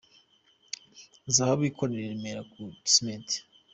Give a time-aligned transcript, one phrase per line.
[1.35, 3.35] Zahabu akorera i Remera ku Gisimenti.